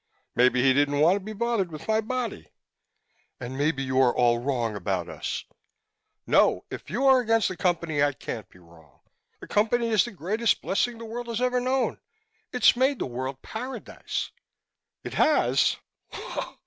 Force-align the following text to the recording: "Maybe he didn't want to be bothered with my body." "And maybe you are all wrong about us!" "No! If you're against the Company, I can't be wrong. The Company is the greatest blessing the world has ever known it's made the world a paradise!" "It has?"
"Maybe 0.33 0.63
he 0.63 0.73
didn't 0.73 0.99
want 0.99 1.17
to 1.17 1.19
be 1.19 1.31
bothered 1.31 1.71
with 1.71 1.87
my 1.87 2.01
body." 2.01 2.47
"And 3.39 3.55
maybe 3.55 3.83
you 3.83 4.01
are 4.01 4.11
all 4.17 4.39
wrong 4.39 4.75
about 4.75 5.07
us!" 5.07 5.45
"No! 6.25 6.65
If 6.71 6.89
you're 6.89 7.19
against 7.21 7.49
the 7.49 7.55
Company, 7.55 8.01
I 8.01 8.11
can't 8.11 8.49
be 8.49 8.57
wrong. 8.57 9.01
The 9.41 9.47
Company 9.47 9.89
is 9.89 10.03
the 10.03 10.09
greatest 10.11 10.59
blessing 10.59 10.97
the 10.97 11.05
world 11.05 11.27
has 11.27 11.39
ever 11.39 11.59
known 11.59 11.99
it's 12.51 12.75
made 12.75 12.97
the 12.97 13.05
world 13.05 13.37
a 13.43 13.45
paradise!" 13.47 14.31
"It 15.03 15.13
has?" 15.13 15.77